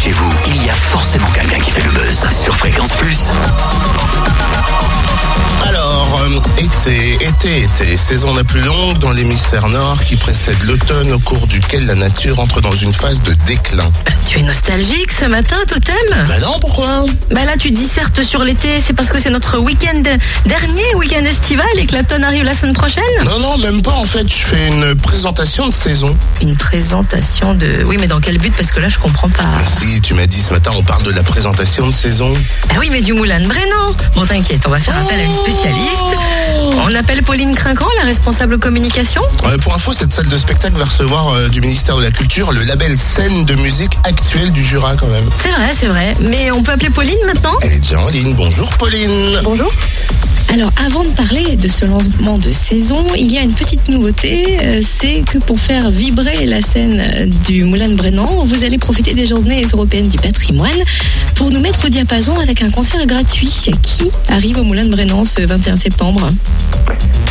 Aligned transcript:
chez 0.00 0.12
vous, 0.12 0.30
il 0.46 0.64
y 0.64 0.70
a 0.70 0.72
forcément 0.72 1.26
quelqu'un 1.26 1.58
qui 1.58 1.72
fait 1.72 1.82
le 1.82 1.90
buzz 1.90 2.26
sur 2.30 2.56
Fréquence 2.56 2.94
Plus. 2.94 3.32
Été, 7.44 7.96
saison 7.96 8.34
la 8.34 8.44
plus 8.44 8.60
longue 8.60 8.98
dans 8.98 9.12
l'hémisphère 9.12 9.68
nord 9.68 10.02
qui 10.04 10.16
précède 10.16 10.56
l'automne 10.64 11.12
au 11.12 11.18
cours 11.18 11.46
duquel 11.46 11.86
la 11.86 11.94
nature 11.94 12.38
entre 12.38 12.60
dans 12.60 12.74
une 12.74 12.92
phase 12.92 13.22
de 13.22 13.32
déclin. 13.46 13.90
Tu 14.26 14.40
es 14.40 14.42
nostalgique 14.42 15.10
ce 15.10 15.24
matin, 15.24 15.56
Totem? 15.66 15.94
Bah 16.28 16.38
non, 16.40 16.58
pourquoi? 16.60 17.06
Bah 17.30 17.44
là, 17.44 17.56
tu 17.58 17.70
dissertes 17.70 18.22
sur 18.22 18.44
l'été, 18.44 18.80
c'est 18.84 18.92
parce 18.92 19.08
que 19.08 19.18
c'est 19.18 19.30
notre 19.30 19.58
week-end, 19.58 20.02
dernier 20.44 20.94
week-end 20.96 21.24
estival 21.24 21.66
et 21.76 21.86
que 21.86 21.96
l'automne 21.96 22.24
arrive 22.24 22.44
la 22.44 22.54
semaine 22.54 22.74
prochaine? 22.74 23.02
Non, 23.24 23.38
non, 23.38 23.56
même 23.58 23.80
pas 23.80 23.94
en 23.94 24.04
fait, 24.04 24.28
je 24.28 24.44
fais 24.44 24.68
une 24.68 24.94
présentation 24.96 25.66
de 25.66 25.72
saison. 25.72 26.16
Une 26.42 26.56
présentation 26.56 27.54
de... 27.54 27.84
Oui, 27.86 27.96
mais 27.98 28.06
dans 28.06 28.20
quel 28.20 28.38
but? 28.38 28.52
Parce 28.54 28.70
que 28.70 28.80
là, 28.80 28.88
je 28.88 28.98
comprends 28.98 29.30
pas. 29.30 29.44
Ah 29.44 29.60
si, 29.80 30.00
tu 30.02 30.12
m'as 30.12 30.26
dit 30.26 30.42
ce 30.42 30.52
matin, 30.52 30.72
on 30.76 30.82
parle 30.82 31.04
de 31.04 31.10
la 31.10 31.22
présentation 31.22 31.86
de 31.86 31.92
saison. 31.92 32.34
Ah 32.68 32.74
oui, 32.78 32.88
mais 32.90 33.00
du 33.00 33.14
Moulin 33.14 33.40
de 33.40 33.46
Brennan 33.46 33.94
Bon, 34.14 34.26
t'inquiète, 34.26 34.62
on 34.66 34.70
va 34.70 34.78
faire 34.78 34.96
appel 34.98 35.18
à 35.18 35.22
une 35.22 35.34
spécialiste. 35.34 36.16
On 36.82 36.94
appelle 36.94 37.22
Pauline 37.22 37.54
Crinquant, 37.54 37.88
la 37.98 38.04
responsable 38.04 38.58
communication 38.58 39.22
Euh, 39.44 39.58
pour 39.58 39.74
info, 39.74 39.92
cette 39.92 40.12
salle 40.12 40.28
de 40.28 40.36
spectacle 40.36 40.76
va 40.76 40.84
recevoir 40.84 41.28
euh, 41.28 41.48
du 41.48 41.60
ministère 41.60 41.96
de 41.96 42.02
la 42.02 42.10
Culture 42.10 42.52
le 42.52 42.62
label 42.64 42.98
scène 42.98 43.44
de 43.44 43.54
musique 43.54 43.92
actuelle 44.04 44.50
du 44.50 44.64
Jura 44.64 44.96
quand 44.96 45.06
même. 45.08 45.28
C'est 45.38 45.50
vrai, 45.50 45.70
c'est 45.74 45.86
vrai. 45.86 46.16
Mais 46.20 46.50
on 46.50 46.62
peut 46.62 46.72
appeler 46.72 46.90
Pauline 46.90 47.18
maintenant? 47.26 47.56
Elle 47.62 47.72
est 47.74 47.80
déjà 47.80 48.00
en 48.00 48.08
ligne. 48.08 48.34
Bonjour 48.34 48.70
Pauline. 48.78 49.40
Bonjour. 49.44 49.70
Alors, 50.52 50.72
avant 50.84 51.04
de 51.04 51.08
parler 51.10 51.54
de 51.54 51.68
ce 51.68 51.84
lancement 51.84 52.36
de 52.36 52.50
saison, 52.50 53.06
il 53.16 53.32
y 53.32 53.38
a 53.38 53.42
une 53.42 53.52
petite 53.52 53.88
nouveauté, 53.88 54.58
euh, 54.60 54.80
c'est 54.82 55.22
que 55.24 55.38
pour 55.38 55.60
faire 55.60 55.90
vibrer 55.90 56.44
la 56.44 56.60
scène 56.60 57.00
euh, 57.00 57.26
du 57.46 57.62
Moulin 57.62 57.88
de 57.88 57.94
Brennan, 57.94 58.26
vous 58.44 58.64
allez 58.64 58.76
profiter 58.76 59.14
des 59.14 59.26
Journées 59.26 59.64
européennes 59.72 60.08
du 60.08 60.18
patrimoine 60.18 60.82
pour 61.36 61.52
nous 61.52 61.60
mettre 61.60 61.86
au 61.86 61.88
diapason 61.88 62.36
avec 62.40 62.62
un 62.62 62.70
concert 62.70 63.06
gratuit 63.06 63.70
qui 63.80 64.10
arrive 64.28 64.58
au 64.58 64.64
Moulin 64.64 64.86
de 64.86 64.90
Brennan 64.90 65.24
ce 65.24 65.40
21 65.40 65.76
septembre. 65.76 66.30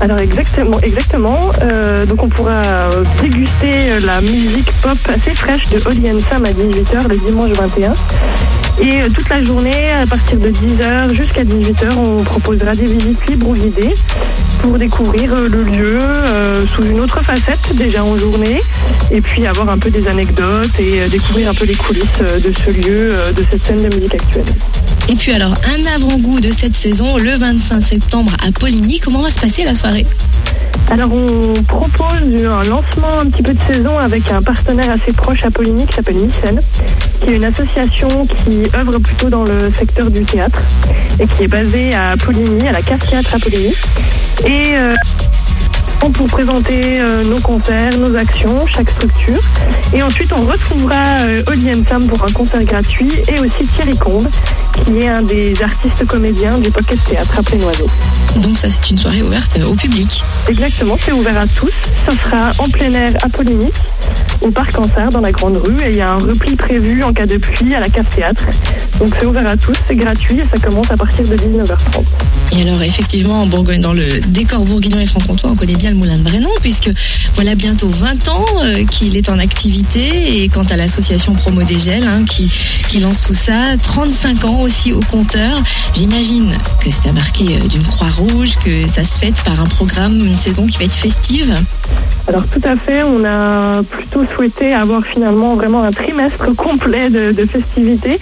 Alors 0.00 0.18
exactement, 0.18 0.80
exactement. 0.80 1.38
Euh, 1.62 2.06
donc 2.06 2.20
on 2.20 2.28
pourra 2.28 2.90
déguster 3.22 4.00
la 4.04 4.20
musique 4.22 4.72
pop 4.82 4.98
assez 5.08 5.34
fraîche 5.36 5.68
de 5.68 5.76
and 5.78 6.18
Sam 6.28 6.44
à 6.44 6.50
18h 6.50 7.08
le 7.08 7.16
dimanche 7.24 7.52
21. 7.52 7.94
Et 8.80 9.08
toute 9.08 9.28
la 9.28 9.42
journée, 9.44 9.92
à 9.92 10.04
partir 10.04 10.38
de 10.38 10.48
10h 10.48 11.14
jusqu'à 11.14 11.44
18h, 11.44 11.96
on 11.96 12.24
proposera 12.24 12.74
des 12.74 12.86
libres 13.04 13.50
ou 13.50 13.54
pour 14.62 14.78
découvrir 14.78 15.34
euh, 15.34 15.46
le 15.46 15.62
lieu 15.62 15.98
euh, 16.00 16.66
sous 16.66 16.82
une 16.82 17.00
autre 17.00 17.22
facette 17.22 17.74
déjà 17.74 18.02
en 18.02 18.16
journée 18.16 18.60
et 19.10 19.20
puis 19.20 19.46
avoir 19.46 19.68
un 19.68 19.78
peu 19.78 19.90
des 19.90 20.08
anecdotes 20.08 20.78
et 20.78 21.00
euh, 21.00 21.08
découvrir 21.08 21.50
un 21.50 21.54
peu 21.54 21.66
les 21.66 21.74
coulisses 21.74 22.18
de 22.18 22.52
ce 22.52 22.70
lieu, 22.70 23.14
de 23.36 23.44
cette 23.50 23.64
scène 23.64 23.82
de 23.82 23.94
musique 23.94 24.14
actuelle. 24.14 24.46
Et 25.08 25.16
puis 25.16 25.32
alors, 25.32 25.54
un 25.76 25.94
avant-goût 25.94 26.40
de 26.40 26.50
cette 26.50 26.76
saison, 26.76 27.18
le 27.18 27.34
25 27.34 27.80
septembre 27.82 28.32
à 28.46 28.50
Poligny. 28.52 29.00
Comment 29.00 29.20
va 29.20 29.30
se 29.30 29.38
passer 29.38 29.64
la 29.64 29.74
soirée? 29.74 30.06
Alors 30.90 31.10
on 31.12 31.62
propose 31.62 32.04
un 32.22 32.64
lancement 32.64 33.20
un 33.20 33.26
petit 33.26 33.42
peu 33.42 33.54
de 33.54 33.60
saison 33.62 33.98
avec 33.98 34.30
un 34.30 34.42
partenaire 34.42 34.90
assez 34.90 35.12
proche 35.12 35.44
à 35.44 35.50
Poligny 35.50 35.86
qui 35.86 35.94
s'appelle 35.94 36.16
qui 37.20 37.30
est 37.30 37.36
une 37.36 37.44
association 37.44 38.08
qui 38.22 38.64
œuvre 38.74 38.98
plutôt 38.98 39.28
dans 39.28 39.44
le 39.44 39.72
secteur 39.72 40.10
du 40.10 40.24
théâtre 40.24 40.60
et 41.18 41.26
qui 41.26 41.44
est 41.44 41.48
basée 41.48 41.94
à 41.94 42.16
Poligny, 42.16 42.68
à 42.68 42.72
la 42.72 42.82
Cave 42.82 42.98
Théâtre 42.98 43.34
à 43.34 43.38
Poligny. 43.38 43.74
Et 44.44 44.76
euh, 44.76 44.94
pour 46.12 46.26
présenter 46.26 47.00
euh, 47.00 47.24
nos 47.24 47.40
concerts, 47.40 47.96
nos 47.98 48.14
actions, 48.16 48.66
chaque 48.66 48.90
structure. 48.90 49.40
Et 49.92 50.02
ensuite, 50.02 50.32
on 50.32 50.44
retrouvera 50.44 51.20
euh, 51.22 51.42
Sam 51.88 52.06
pour 52.06 52.22
un 52.24 52.30
concert 52.30 52.62
gratuit 52.64 53.10
et 53.28 53.40
aussi 53.40 53.66
Thierry 53.74 53.96
Combe, 53.96 54.28
qui 54.86 54.98
est 54.98 55.08
un 55.08 55.22
des 55.22 55.62
artistes 55.62 56.06
comédiens 56.06 56.58
du 56.58 56.70
Pocket 56.70 57.02
Théâtre 57.04 57.38
à 57.38 57.42
Plénoiseau. 57.42 57.88
Donc 58.36 58.56
ça, 58.56 58.70
c'est 58.70 58.90
une 58.90 58.98
soirée 58.98 59.22
ouverte 59.22 59.58
au 59.64 59.74
public. 59.74 60.22
Exactement, 60.48 60.96
c'est 61.00 61.12
ouvert 61.12 61.38
à 61.38 61.46
tous. 61.46 61.72
Ça 62.04 62.12
sera 62.12 62.50
en 62.58 62.68
plein 62.68 62.92
air 62.92 63.12
à 63.22 63.28
Poligny, 63.28 63.70
au 64.40 64.50
parc 64.50 64.72
Cancer, 64.72 65.08
dans 65.10 65.20
la 65.20 65.32
Grande 65.32 65.56
Rue. 65.56 65.80
Et 65.84 65.90
il 65.90 65.96
y 65.96 66.00
a 66.00 66.10
un 66.10 66.18
repli 66.18 66.56
prévu 66.56 67.02
en 67.02 67.12
cas 67.12 67.26
de 67.26 67.36
pluie 67.36 67.74
à 67.74 67.80
la 67.80 67.88
Cave 67.88 68.06
Théâtre. 68.14 68.44
Donc 68.98 69.14
c'est 69.18 69.26
ouvert 69.26 69.46
à 69.46 69.56
tous, 69.56 69.76
c'est 69.88 69.96
gratuit 69.96 70.40
et 70.40 70.44
ça 70.44 70.58
commence 70.58 70.90
à 70.90 70.96
partir 70.96 71.26
de 71.26 71.36
19h30. 71.36 72.04
Et 72.56 72.62
alors 72.62 72.82
effectivement, 72.82 73.42
en 73.42 73.46
Bourgogne, 73.46 73.80
dans 73.80 73.92
le 73.92 74.20
décor 74.20 74.64
bourguignon 74.64 75.00
et 75.00 75.06
franc-comtois, 75.06 75.50
on 75.50 75.56
connaît 75.56 75.76
bien 75.76 75.90
le 75.90 75.96
Moulin 75.96 76.16
de 76.16 76.22
Brennan, 76.22 76.50
puisque 76.60 76.90
voilà 77.34 77.54
bientôt 77.54 77.88
20 77.88 78.28
ans 78.28 78.44
euh, 78.62 78.84
qu'il 78.84 79.16
est 79.16 79.28
en 79.28 79.38
activité. 79.38 80.42
Et 80.42 80.48
quant 80.48 80.64
à 80.64 80.76
l'association 80.76 81.34
Promo 81.34 81.62
des 81.62 81.78
Gels, 81.78 82.06
hein, 82.06 82.24
qui, 82.28 82.50
qui 82.88 83.00
lance 83.00 83.22
tout 83.22 83.34
ça, 83.34 83.76
35 83.82 84.44
ans 84.44 84.60
aussi 84.60 84.92
au 84.92 85.00
compteur. 85.00 85.62
J'imagine 85.94 86.52
que 86.82 86.90
c'est 86.90 87.08
à 87.08 87.12
marquer 87.12 87.56
euh, 87.56 87.68
d'une 87.68 87.84
croix 87.84 88.08
rouge, 88.08 88.56
que 88.64 88.86
ça 88.88 89.02
se 89.02 89.18
fête 89.18 89.42
par 89.42 89.60
un 89.60 89.66
programme, 89.66 90.16
une 90.18 90.36
saison 90.36 90.66
qui 90.66 90.78
va 90.78 90.84
être 90.84 90.94
festive. 90.94 91.54
Alors 92.26 92.46
tout 92.46 92.60
à 92.64 92.76
fait, 92.76 93.02
on 93.02 93.24
a 93.24 93.82
plutôt 93.94 94.24
souhaité 94.24 94.72
avoir 94.72 95.04
finalement 95.04 95.54
vraiment 95.54 95.82
un 95.82 95.92
trimestre 95.92 96.54
complet 96.54 97.10
de, 97.10 97.44
festivités, 97.44 98.18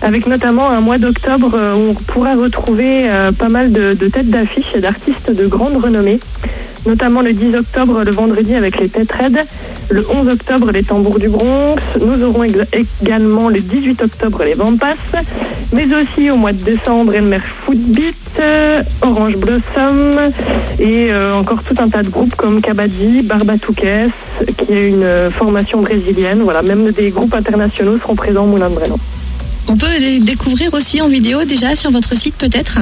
avec 0.00 0.26
notamment 0.26 0.68
un 0.68 0.80
mois 0.80 0.98
d'octobre 0.98 1.52
euh, 1.54 1.74
où 1.74 1.90
on 1.90 1.94
pourra 1.94 2.34
retrouver 2.34 3.08
euh, 3.08 3.30
pas 3.32 3.48
mal 3.48 3.72
de, 3.72 3.94
de 3.94 4.08
têtes 4.08 4.30
d'affiche 4.30 4.74
et 4.74 4.80
d'artistes 4.80 5.30
de 5.30 5.46
grande 5.46 5.76
renommée, 5.76 6.18
notamment 6.86 7.22
le 7.22 7.32
10 7.32 7.56
octobre, 7.56 8.02
le 8.04 8.10
vendredi 8.12 8.54
avec 8.54 8.78
les 8.80 8.88
Têtes 8.88 9.12
Raides, 9.12 9.44
le 9.90 10.04
11 10.08 10.28
octobre 10.28 10.70
les 10.70 10.82
Tambours 10.82 11.18
du 11.18 11.28
Bronx, 11.28 11.80
nous 12.00 12.24
aurons 12.24 12.44
également 12.44 13.48
le 13.48 13.60
18 13.60 14.02
octobre 14.02 14.44
les 14.44 14.54
Vampas, 14.54 14.94
mais 15.72 15.86
aussi 15.94 16.30
au 16.30 16.36
mois 16.36 16.52
de 16.52 16.62
décembre 16.62 17.14
Elmer 17.14 17.38
Footbeat, 17.38 18.16
euh, 18.40 18.82
Orange 19.00 19.36
Blossom. 19.36 20.32
Et 20.78 21.12
euh, 21.12 21.34
encore 21.34 21.62
tout 21.62 21.74
un 21.78 21.88
tas 21.88 22.02
de 22.02 22.08
groupes 22.08 22.34
comme 22.34 22.60
Kabaddi, 22.60 23.22
Barbatoukes, 23.22 24.10
qui 24.56 24.72
est 24.72 24.88
une 24.88 25.02
euh, 25.02 25.30
formation 25.30 25.80
brésilienne. 25.82 26.40
Voilà, 26.42 26.62
même 26.62 26.90
des 26.90 27.10
groupes 27.10 27.34
internationaux 27.34 27.98
seront 27.98 28.14
présents 28.14 28.44
au 28.44 28.48
Moulin 28.48 28.70
de 28.70 28.74
Brennan. 28.74 28.98
On 29.68 29.76
peut 29.76 29.86
les 30.00 30.20
découvrir 30.20 30.74
aussi 30.74 31.00
en 31.00 31.08
vidéo 31.08 31.44
déjà 31.44 31.74
sur 31.76 31.90
votre 31.90 32.16
site 32.16 32.34
peut-être? 32.36 32.80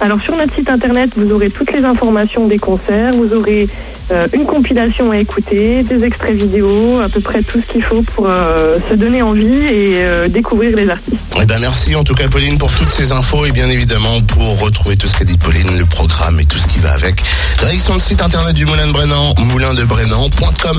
Alors 0.00 0.20
sur 0.20 0.36
notre 0.36 0.54
site 0.54 0.70
internet, 0.70 1.10
vous 1.16 1.32
aurez 1.32 1.50
toutes 1.50 1.72
les 1.72 1.84
informations 1.84 2.46
des 2.46 2.58
concerts, 2.58 3.14
vous 3.14 3.32
aurez 3.34 3.66
euh, 4.12 4.28
une 4.32 4.44
compilation 4.44 5.10
à 5.10 5.18
écouter, 5.18 5.82
des 5.82 6.04
extraits 6.04 6.36
vidéo, 6.36 7.00
à 7.00 7.08
peu 7.08 7.20
près 7.20 7.42
tout 7.42 7.60
ce 7.60 7.72
qu'il 7.72 7.82
faut 7.82 8.02
pour 8.02 8.26
euh, 8.28 8.78
se 8.88 8.94
donner 8.94 9.20
envie 9.22 9.44
et 9.44 9.96
euh, 9.98 10.28
découvrir 10.28 10.76
les 10.76 10.88
artistes. 10.88 11.16
Eh 11.40 11.44
ben 11.44 11.58
merci 11.60 11.96
en 11.96 12.04
tout 12.04 12.14
cas 12.14 12.28
Pauline 12.28 12.56
pour 12.56 12.72
toutes 12.72 12.92
ces 12.92 13.10
infos 13.12 13.46
et 13.46 13.52
bien 13.52 13.68
évidemment 13.68 14.20
pour 14.22 14.60
retrouver 14.60 14.96
tout 14.96 15.08
ce 15.08 15.16
qu'a 15.16 15.24
dit 15.24 15.36
Pauline, 15.38 15.76
le 15.76 15.84
programme 15.86 16.38
et 16.38 16.44
tout 16.44 16.58
ce 16.58 16.68
qui 16.68 16.78
va 16.78 16.92
avec. 16.92 17.16
Direction 17.58 17.94
le 17.94 18.00
site 18.00 18.22
internet 18.22 18.54
du 18.54 18.64
Moulin 18.64 18.86
de 18.86 18.92
Brennan, 18.92 19.34
moulindebrennan.com. 19.38 20.78